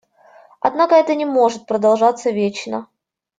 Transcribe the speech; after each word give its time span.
Однако 0.61 0.95
это 0.95 1.13
не 1.13 1.25
может 1.25 1.67
продолжаться 1.67 2.31
вечно. 2.31 2.89